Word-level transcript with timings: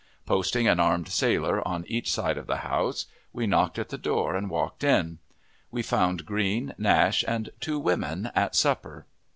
Posting 0.25 0.67
an 0.67 0.79
armed 0.79 1.09
sailor 1.09 1.65
on 1.67 1.85
each 1.85 2.11
side 2.11 2.35
of 2.35 2.47
the 2.47 2.55
house, 2.65 3.05
we 3.33 3.45
knocked 3.45 3.77
at 3.77 3.89
the 3.89 3.99
door 3.99 4.35
and 4.35 4.49
walked 4.49 4.83
in. 4.83 5.19
We 5.69 5.83
found 5.83 6.25
Green, 6.25 6.73
Nash, 6.79 7.23
and 7.27 7.51
two 7.59 7.77
women, 7.77 8.31
at 8.33 8.55
supper. 8.55 9.05